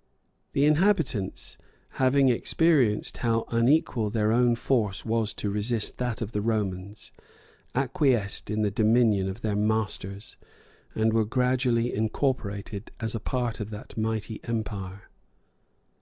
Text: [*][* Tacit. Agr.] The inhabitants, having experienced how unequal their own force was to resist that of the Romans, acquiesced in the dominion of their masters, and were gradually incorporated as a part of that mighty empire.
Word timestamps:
[*][* - -
Tacit. 0.02 0.30
Agr.] 0.46 0.52
The 0.54 0.64
inhabitants, 0.64 1.58
having 1.90 2.28
experienced 2.30 3.18
how 3.18 3.44
unequal 3.50 4.08
their 4.08 4.32
own 4.32 4.56
force 4.56 5.04
was 5.04 5.34
to 5.34 5.50
resist 5.50 5.98
that 5.98 6.22
of 6.22 6.32
the 6.32 6.40
Romans, 6.40 7.12
acquiesced 7.74 8.48
in 8.48 8.62
the 8.62 8.70
dominion 8.70 9.28
of 9.28 9.42
their 9.42 9.56
masters, 9.56 10.38
and 10.94 11.12
were 11.12 11.26
gradually 11.26 11.92
incorporated 11.92 12.92
as 12.98 13.14
a 13.14 13.20
part 13.20 13.60
of 13.60 13.68
that 13.68 13.98
mighty 13.98 14.40
empire. 14.44 15.10